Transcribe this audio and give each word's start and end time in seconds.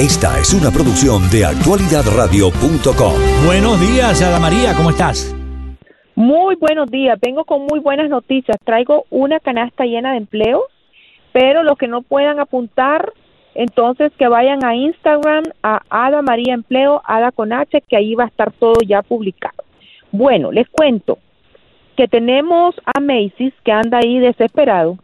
Esta 0.00 0.38
es 0.40 0.54
una 0.54 0.70
producción 0.70 1.28
de 1.30 1.44
actualidadradio.com. 1.44 3.12
Buenos 3.44 3.78
días, 3.78 4.22
Ada 4.22 4.40
María, 4.40 4.72
¿cómo 4.74 4.88
estás? 4.88 5.36
Muy 6.14 6.54
buenos 6.54 6.90
días, 6.90 7.18
vengo 7.20 7.44
con 7.44 7.66
muy 7.66 7.80
buenas 7.80 8.08
noticias. 8.08 8.56
Traigo 8.64 9.04
una 9.10 9.40
canasta 9.40 9.84
llena 9.84 10.12
de 10.12 10.16
empleos, 10.16 10.62
pero 11.32 11.62
los 11.64 11.76
que 11.76 11.86
no 11.86 12.00
puedan 12.00 12.40
apuntar, 12.40 13.12
entonces 13.54 14.10
que 14.16 14.26
vayan 14.26 14.64
a 14.64 14.74
Instagram, 14.74 15.44
a 15.62 15.82
Ada 15.90 16.22
María 16.22 16.54
Empleo, 16.54 17.02
Ada 17.04 17.30
con 17.30 17.52
H, 17.52 17.82
que 17.86 17.96
ahí 17.98 18.14
va 18.14 18.24
a 18.24 18.28
estar 18.28 18.52
todo 18.52 18.80
ya 18.80 19.02
publicado. 19.02 19.64
Bueno, 20.12 20.50
les 20.50 20.66
cuento 20.70 21.18
que 21.98 22.08
tenemos 22.08 22.74
a 22.86 23.00
Macy's 23.00 23.52
que 23.62 23.72
anda 23.72 23.98
ahí 23.98 24.18
desesperado 24.18 24.96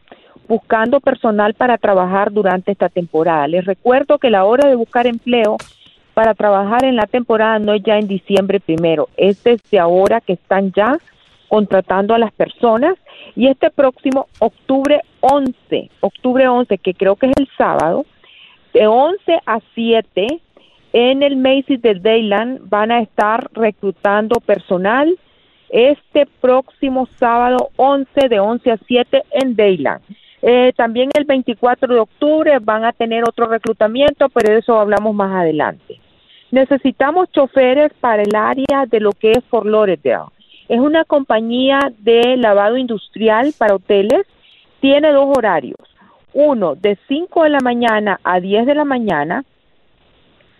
buscando 0.48 1.00
personal 1.00 1.54
para 1.54 1.78
trabajar 1.78 2.32
durante 2.32 2.72
esta 2.72 2.88
temporada. 2.88 3.48
Les 3.48 3.64
recuerdo 3.64 4.18
que 4.18 4.30
la 4.30 4.44
hora 4.44 4.68
de 4.68 4.76
buscar 4.76 5.06
empleo 5.06 5.56
para 6.14 6.34
trabajar 6.34 6.84
en 6.84 6.96
la 6.96 7.06
temporada 7.06 7.58
no 7.58 7.74
es 7.74 7.82
ya 7.82 7.98
en 7.98 8.08
diciembre 8.08 8.60
primero, 8.60 9.08
es 9.16 9.42
desde 9.44 9.78
ahora 9.78 10.20
que 10.20 10.32
están 10.32 10.72
ya 10.72 10.98
contratando 11.48 12.14
a 12.14 12.18
las 12.18 12.32
personas 12.32 12.96
y 13.34 13.48
este 13.48 13.70
próximo 13.70 14.26
octubre 14.38 15.02
11, 15.20 15.90
octubre 16.00 16.48
11, 16.48 16.78
que 16.78 16.94
creo 16.94 17.16
que 17.16 17.26
es 17.26 17.32
el 17.36 17.48
sábado, 17.56 18.06
de 18.72 18.86
11 18.86 19.40
a 19.44 19.60
7 19.74 20.40
en 20.92 21.22
el 21.22 21.36
Macy's 21.36 21.82
de 21.82 21.94
Dayland 21.94 22.68
van 22.68 22.90
a 22.90 23.00
estar 23.00 23.50
reclutando 23.52 24.40
personal 24.40 25.14
este 25.68 26.26
próximo 26.40 27.08
sábado 27.18 27.70
11 27.76 28.28
de 28.28 28.40
11 28.40 28.70
a 28.70 28.78
7 28.86 29.22
en 29.32 29.56
Dayland. 29.56 30.02
Eh, 30.42 30.72
también 30.76 31.10
el 31.14 31.24
24 31.24 31.92
de 31.94 32.00
octubre 32.00 32.58
van 32.60 32.84
a 32.84 32.92
tener 32.92 33.24
otro 33.24 33.46
reclutamiento, 33.46 34.28
pero 34.28 34.52
de 34.52 34.58
eso 34.58 34.78
hablamos 34.78 35.14
más 35.14 35.34
adelante. 35.34 36.00
Necesitamos 36.50 37.30
choferes 37.32 37.92
para 38.00 38.22
el 38.22 38.34
área 38.34 38.86
de 38.86 39.00
lo 39.00 39.12
que 39.12 39.32
es 39.32 39.44
Fort 39.44 39.66
Lauderdale. 39.66 40.30
Es 40.68 40.80
una 40.80 41.04
compañía 41.04 41.80
de 41.98 42.36
lavado 42.36 42.76
industrial 42.76 43.54
para 43.56 43.74
hoteles. 43.74 44.26
Tiene 44.80 45.10
dos 45.12 45.36
horarios. 45.36 45.78
Uno 46.32 46.74
de 46.74 46.98
5 47.08 47.44
de 47.44 47.50
la 47.50 47.60
mañana 47.60 48.20
a 48.22 48.40
10 48.40 48.66
de 48.66 48.74
la 48.74 48.84
mañana 48.84 49.44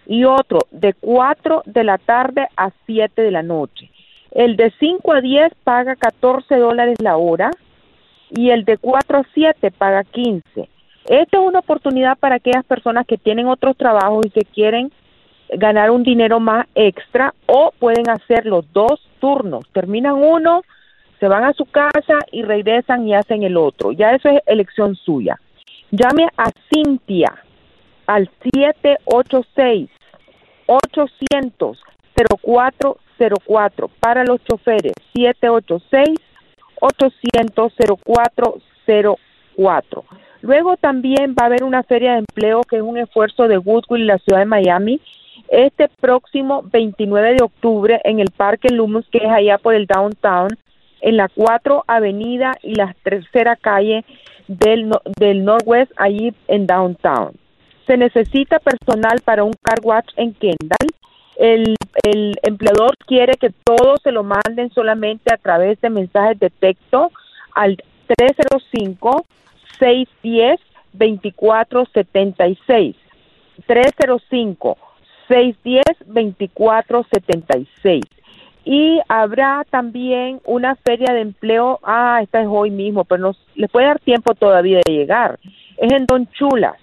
y 0.06 0.24
otro 0.24 0.60
de 0.70 0.94
4 0.94 1.62
de 1.66 1.84
la 1.84 1.98
tarde 1.98 2.48
a 2.56 2.70
7 2.86 3.20
de 3.20 3.30
la 3.30 3.42
noche. 3.42 3.90
El 4.30 4.56
de 4.56 4.72
5 4.78 5.12
a 5.12 5.20
10 5.20 5.52
paga 5.64 5.96
14 5.96 6.56
dólares 6.56 7.00
la 7.00 7.16
hora 7.16 7.50
y 8.30 8.50
el 8.50 8.64
de 8.64 8.78
4 8.78 9.18
a 9.18 9.22
7 9.34 9.70
paga 9.70 10.04
15. 10.04 10.68
Esta 11.08 11.38
es 11.38 11.42
una 11.42 11.60
oportunidad 11.60 12.18
para 12.18 12.36
aquellas 12.36 12.64
personas 12.64 13.06
que 13.06 13.16
tienen 13.16 13.46
otros 13.46 13.76
trabajos 13.76 14.26
y 14.26 14.30
que 14.30 14.44
quieren 14.44 14.90
ganar 15.50 15.90
un 15.90 16.02
dinero 16.02 16.40
más 16.40 16.66
extra 16.74 17.32
o 17.46 17.72
pueden 17.78 18.08
hacer 18.10 18.46
los 18.46 18.70
dos 18.72 19.08
turnos. 19.20 19.64
Terminan 19.72 20.14
uno, 20.14 20.62
se 21.20 21.28
van 21.28 21.44
a 21.44 21.52
su 21.52 21.64
casa 21.66 22.18
y 22.32 22.42
regresan 22.42 23.06
y 23.06 23.14
hacen 23.14 23.44
el 23.44 23.56
otro. 23.56 23.92
Ya 23.92 24.12
eso 24.12 24.28
es 24.28 24.40
elección 24.46 24.96
suya. 24.96 25.38
Llame 25.90 26.26
a 26.36 26.50
Cintia 26.68 27.32
al 28.06 28.28
786 28.52 29.90
800 30.66 31.78
0404 32.16 33.90
para 34.00 34.24
los 34.24 34.42
choferes 34.44 34.92
786 35.14 36.18
800 36.80 37.72
0404. 38.04 40.04
Luego 40.42 40.76
también 40.76 41.34
va 41.38 41.44
a 41.44 41.46
haber 41.46 41.64
una 41.64 41.82
feria 41.82 42.12
de 42.12 42.18
empleo 42.18 42.62
que 42.62 42.76
es 42.76 42.82
un 42.82 42.98
esfuerzo 42.98 43.48
de 43.48 43.56
Goodwill 43.56 44.02
y 44.02 44.06
la 44.06 44.18
ciudad 44.18 44.40
de 44.40 44.46
Miami 44.46 45.00
este 45.48 45.88
próximo 45.88 46.62
29 46.62 47.34
de 47.34 47.42
octubre 47.42 48.00
en 48.04 48.20
el 48.20 48.30
Parque 48.30 48.68
Lumos, 48.68 49.06
que 49.10 49.18
es 49.18 49.30
allá 49.30 49.58
por 49.58 49.74
el 49.74 49.86
downtown, 49.86 50.48
en 51.00 51.16
la 51.16 51.28
4 51.28 51.84
Avenida 51.86 52.52
y 52.62 52.74
la 52.74 52.94
tercera 53.02 53.56
calle 53.56 54.04
del, 54.48 54.90
del 55.18 55.44
Northwest, 55.44 55.92
allí 55.96 56.32
en 56.48 56.66
downtown. 56.66 57.32
Se 57.86 57.96
necesita 57.96 58.58
personal 58.58 59.20
para 59.24 59.44
un 59.44 59.52
car 59.62 59.78
watch 59.82 60.08
en 60.16 60.34
Kendall. 60.34 60.88
El, 61.38 61.76
el 62.04 62.38
empleador 62.42 62.96
quiere 63.06 63.34
que 63.34 63.50
todo 63.64 63.96
se 64.02 64.12
lo 64.12 64.24
manden 64.24 64.70
solamente 64.72 65.32
a 65.32 65.36
través 65.36 65.80
de 65.80 65.90
mensajes 65.90 66.38
de 66.38 66.50
texto 66.50 67.10
al 67.54 67.76
305 68.06 69.26
610 69.78 70.60
2476 70.92 72.96
305 73.66 74.78
610-2476. 75.28 78.02
Y 78.64 79.00
habrá 79.08 79.64
también 79.70 80.40
una 80.44 80.76
feria 80.76 81.12
de 81.14 81.20
empleo, 81.20 81.80
ah, 81.84 82.20
esta 82.22 82.40
es 82.40 82.46
hoy 82.50 82.70
mismo, 82.70 83.04
pero 83.04 83.22
nos, 83.22 83.38
les 83.54 83.70
puede 83.70 83.86
dar 83.86 84.00
tiempo 84.00 84.34
todavía 84.34 84.80
de 84.84 84.92
llegar. 84.92 85.38
Es 85.76 85.92
en 85.92 86.06
Don 86.06 86.26
Chulas, 86.32 86.74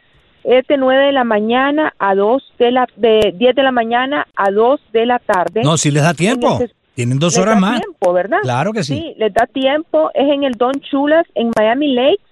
es 0.43 0.67
de 0.67 0.77
9 0.77 1.05
de 1.05 1.11
la 1.11 1.23
mañana 1.23 1.93
a 1.99 2.15
2 2.15 2.53
de 2.59 2.71
la, 2.71 2.87
de 2.95 3.33
10 3.35 3.55
de 3.55 3.63
la 3.63 3.71
mañana 3.71 4.27
a 4.35 4.51
2 4.51 4.79
de 4.91 5.05
la 5.05 5.19
tarde. 5.19 5.61
No, 5.63 5.77
si 5.77 5.91
les 5.91 6.03
da 6.03 6.13
tiempo. 6.13 6.59
Tienen 6.95 7.17
dos 7.17 7.37
horas 7.37 7.59
más. 7.59 7.79
tiempo, 7.81 8.13
¿verdad? 8.13 8.37
Claro 8.43 8.71
que 8.71 8.83
sí. 8.83 8.95
Sí, 8.95 9.15
les 9.17 9.33
da 9.33 9.47
tiempo. 9.47 10.11
Es 10.13 10.31
en 10.31 10.43
el 10.43 10.53
Don 10.53 10.73
Chulas, 10.73 11.25
en 11.33 11.51
Miami 11.57 11.93
Lakes, 11.93 12.23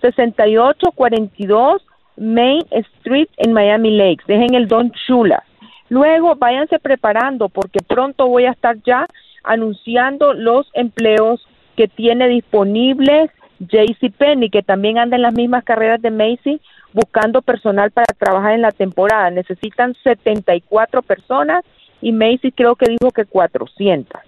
6842 0.00 1.82
Main 2.16 2.62
Street 2.70 3.28
en 3.36 3.52
Miami 3.52 3.96
Lakes. 3.96 4.24
Es 4.26 4.48
en 4.48 4.54
el 4.54 4.66
Don 4.66 4.90
Chulas. 5.06 5.44
Luego 5.88 6.34
váyanse 6.34 6.78
preparando 6.78 7.48
porque 7.48 7.78
pronto 7.86 8.26
voy 8.26 8.44
a 8.44 8.50
estar 8.50 8.76
ya 8.84 9.06
anunciando 9.44 10.34
los 10.34 10.68
empleos 10.74 11.40
que 11.76 11.88
tiene 11.88 12.28
disponibles 12.28 13.30
JCPenney, 13.60 14.50
que 14.50 14.62
también 14.62 14.98
anda 14.98 15.16
en 15.16 15.22
las 15.22 15.34
mismas 15.34 15.64
carreras 15.64 16.00
de 16.00 16.10
Macy, 16.10 16.60
buscando 16.92 17.42
personal 17.42 17.90
para 17.90 18.06
trabajar 18.18 18.52
en 18.52 18.62
la 18.62 18.72
temporada. 18.72 19.30
Necesitan 19.30 19.94
74 20.02 21.02
personas 21.02 21.64
y 22.00 22.12
Macy 22.12 22.52
creo 22.52 22.76
que 22.76 22.86
dijo 22.90 23.10
que 23.10 23.24
400. 23.24 24.20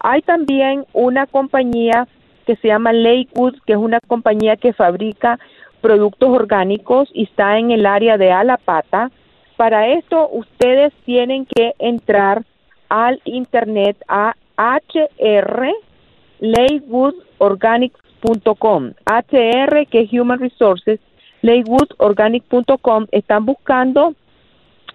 Hay 0.00 0.22
también 0.22 0.84
una 0.92 1.26
compañía 1.26 2.06
que 2.46 2.56
se 2.56 2.68
llama 2.68 2.92
Lakewood, 2.92 3.56
que 3.66 3.74
es 3.74 3.78
una 3.78 4.00
compañía 4.00 4.56
que 4.56 4.72
fabrica 4.72 5.38
productos 5.80 6.30
orgánicos 6.30 7.10
y 7.12 7.24
está 7.24 7.58
en 7.58 7.70
el 7.70 7.84
área 7.84 8.16
de 8.16 8.32
Alapata. 8.32 9.10
Para 9.56 9.88
esto 9.88 10.28
ustedes 10.30 10.92
tienen 11.04 11.46
que 11.46 11.74
entrar 11.78 12.44
al 12.88 13.20
internet 13.24 13.96
a 14.08 14.34
hr 14.56 15.72
hr 18.22 19.86
que 19.86 20.00
es 20.00 20.12
Human 20.12 20.38
Resources 20.38 21.00
leywoodorganic.com 21.42 23.06
están 23.12 23.46
buscando 23.46 24.14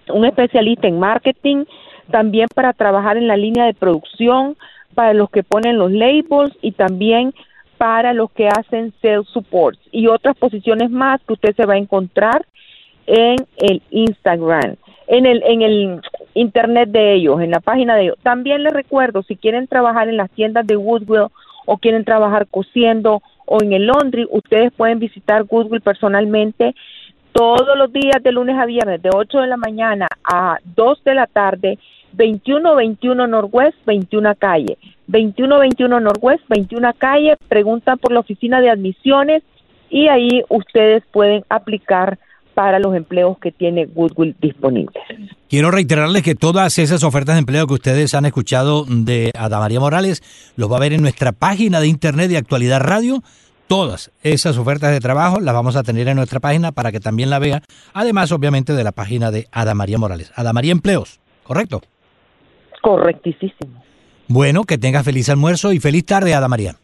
un 0.08 0.24
especialista 0.24 0.88
en 0.88 0.98
marketing 0.98 1.64
también 2.10 2.48
para 2.54 2.72
trabajar 2.72 3.16
en 3.16 3.28
la 3.28 3.36
línea 3.36 3.64
de 3.64 3.74
producción 3.74 4.56
para 4.94 5.14
los 5.14 5.30
que 5.30 5.42
ponen 5.42 5.78
los 5.78 5.90
labels 5.90 6.54
y 6.60 6.72
también 6.72 7.34
para 7.78 8.12
los 8.12 8.30
que 8.30 8.48
hacen 8.48 8.92
sales 9.02 9.26
support 9.28 9.78
y 9.90 10.06
otras 10.06 10.36
posiciones 10.36 10.90
más 10.90 11.20
que 11.26 11.32
usted 11.32 11.56
se 11.56 11.66
va 11.66 11.74
a 11.74 11.78
encontrar 11.78 12.44
en 13.06 13.36
el 13.56 13.82
Instagram, 13.90 14.76
en 15.08 15.26
el, 15.26 15.42
en 15.44 15.62
el 15.62 16.00
internet 16.34 16.88
de 16.90 17.14
ellos, 17.14 17.40
en 17.40 17.50
la 17.50 17.60
página 17.60 17.96
de 17.96 18.04
ellos. 18.04 18.16
También 18.22 18.62
les 18.62 18.72
recuerdo, 18.72 19.22
si 19.22 19.36
quieren 19.36 19.66
trabajar 19.66 20.08
en 20.08 20.16
las 20.16 20.30
tiendas 20.30 20.66
de 20.66 20.76
Goodwill 20.76 21.28
o 21.66 21.78
quieren 21.78 22.04
trabajar 22.04 22.46
cosiendo 22.50 23.22
o 23.46 23.62
en 23.62 23.72
el 23.72 23.86
laundry, 23.86 24.26
ustedes 24.30 24.72
pueden 24.72 24.98
visitar 24.98 25.44
Goodwill 25.44 25.80
personalmente 25.80 26.74
todos 27.32 27.76
los 27.76 27.92
días 27.92 28.22
de 28.22 28.32
lunes 28.32 28.56
a 28.56 28.64
viernes, 28.64 29.02
de 29.02 29.10
8 29.12 29.40
de 29.40 29.46
la 29.48 29.56
mañana 29.56 30.06
a 30.22 30.58
2 30.76 31.04
de 31.04 31.14
la 31.14 31.26
tarde, 31.26 31.78
2121 32.12 33.26
Northwest, 33.26 33.76
21 33.86 34.36
calle. 34.36 34.78
2121 35.08 36.00
Northwest, 36.00 36.44
21 36.48 36.92
calle, 36.96 37.36
preguntan 37.48 37.98
por 37.98 38.12
la 38.12 38.20
oficina 38.20 38.60
de 38.60 38.70
admisiones 38.70 39.42
y 39.90 40.08
ahí 40.08 40.44
ustedes 40.48 41.02
pueden 41.12 41.44
aplicar 41.48 42.18
para 42.54 42.78
los 42.78 42.94
empleos 42.94 43.38
que 43.38 43.52
tiene 43.52 43.86
Goodwill 43.86 44.36
disponibles. 44.40 45.02
Quiero 45.48 45.70
reiterarles 45.70 46.22
que 46.22 46.34
todas 46.34 46.78
esas 46.78 47.02
ofertas 47.02 47.34
de 47.34 47.40
empleo 47.40 47.66
que 47.66 47.74
ustedes 47.74 48.14
han 48.14 48.24
escuchado 48.24 48.84
de 48.88 49.30
Adamaría 49.36 49.80
Morales 49.80 50.22
los 50.56 50.70
va 50.70 50.76
a 50.76 50.80
ver 50.80 50.92
en 50.92 51.02
nuestra 51.02 51.32
página 51.32 51.80
de 51.80 51.88
internet 51.88 52.30
de 52.30 52.38
Actualidad 52.38 52.80
Radio. 52.80 53.22
Todas 53.66 54.10
esas 54.22 54.58
ofertas 54.58 54.92
de 54.92 55.00
trabajo 55.00 55.40
las 55.40 55.54
vamos 55.54 55.76
a 55.76 55.82
tener 55.82 56.06
en 56.08 56.16
nuestra 56.16 56.40
página 56.40 56.72
para 56.72 56.92
que 56.92 57.00
también 57.00 57.30
la 57.30 57.38
vea. 57.38 57.62
Además, 57.92 58.30
obviamente, 58.30 58.74
de 58.74 58.84
la 58.84 58.92
página 58.92 59.30
de 59.30 59.48
Adamaría 59.52 59.98
Morales. 59.98 60.32
Adamaría 60.36 60.72
Empleos, 60.72 61.20
¿correcto? 61.42 61.82
Correctísimo. 62.82 63.82
Bueno, 64.28 64.64
que 64.64 64.78
tenga 64.78 65.02
feliz 65.02 65.28
almuerzo 65.28 65.72
y 65.72 65.80
feliz 65.80 66.04
tarde, 66.04 66.34
Adamaría. 66.34 66.76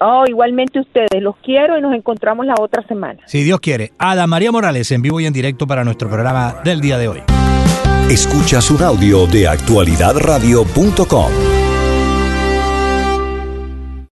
Oh, 0.00 0.24
igualmente 0.26 0.80
ustedes. 0.80 1.22
Los 1.22 1.36
quiero 1.36 1.78
y 1.78 1.82
nos 1.82 1.94
encontramos 1.94 2.46
la 2.46 2.54
otra 2.58 2.82
semana. 2.86 3.20
Si 3.26 3.42
Dios 3.42 3.60
quiere. 3.60 3.92
Ada 3.98 4.26
María 4.26 4.50
Morales 4.50 4.90
en 4.92 5.02
vivo 5.02 5.20
y 5.20 5.26
en 5.26 5.32
directo 5.32 5.66
para 5.66 5.84
nuestro 5.84 6.08
programa 6.08 6.56
del 6.64 6.80
día 6.80 6.98
de 6.98 7.08
hoy. 7.08 7.22
Escuchas 8.10 8.70
un 8.70 8.82
audio 8.82 9.26
de 9.26 9.46
actualidadradio.com. 9.46 11.49